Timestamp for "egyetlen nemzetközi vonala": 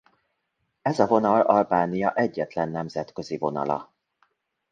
2.13-3.93